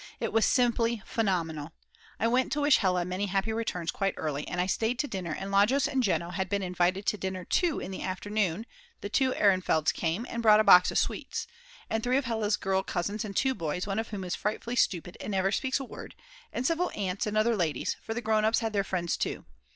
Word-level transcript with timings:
It 0.19 0.33
was 0.33 0.47
simply 0.47 1.03
phenomenal! 1.05 1.73
I 2.19 2.25
went 2.27 2.51
to 2.53 2.61
wish 2.61 2.77
Hella 2.77 3.05
many 3.05 3.27
happy 3.27 3.53
returns 3.53 3.91
quite 3.91 4.15
early, 4.17 4.47
and 4.47 4.59
I 4.59 4.65
stayed 4.65 4.97
to 4.97 5.07
dinner 5.07 5.31
and 5.37 5.51
Lajos 5.51 5.87
and 5.87 6.01
Jeno 6.01 6.31
had 6.31 6.49
been 6.49 6.63
invited 6.63 7.05
to 7.05 7.19
dinner 7.19 7.45
too 7.45 7.79
in 7.79 7.91
the 7.91 8.01
afternoon 8.01 8.65
the 9.01 9.09
2 9.09 9.33
Ehrenfelds 9.33 9.93
came 9.93 10.25
and 10.27 10.41
brought 10.41 10.59
a 10.59 10.63
box 10.63 10.89
of 10.89 10.97
sweets, 10.97 11.45
and 11.87 12.03
3 12.03 12.17
of 12.17 12.25
Hella's 12.25 12.57
girl 12.57 12.81
cousins 12.81 13.23
and 13.23 13.35
two 13.37 13.53
boys, 13.53 13.85
one 13.85 13.99
of 13.99 14.07
whom 14.07 14.23
is 14.23 14.33
frightfully 14.33 14.75
stupid 14.75 15.17
and 15.21 15.29
never 15.29 15.51
speaks 15.51 15.79
a 15.79 15.83
word, 15.85 16.15
and 16.51 16.65
several 16.65 16.89
aunts 16.95 17.27
and 17.27 17.37
other 17.37 17.55
ladies, 17.55 17.95
for 18.01 18.15
the 18.15 18.21
grown 18.21 18.43
ups 18.43 18.61
had 18.61 18.73
their 18.73 18.83
friends 18.83 19.15
too. 19.15 19.45